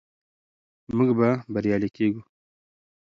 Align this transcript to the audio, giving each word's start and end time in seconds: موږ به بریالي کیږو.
موږ 0.95 1.09
به 1.17 1.29
بریالي 1.53 1.89
کیږو. 1.95 2.21